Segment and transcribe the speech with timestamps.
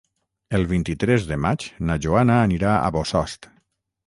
[0.59, 3.49] El vint-i-tres de maig na Joana anirà a Bossòst.